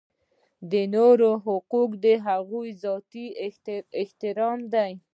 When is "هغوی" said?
2.25-2.69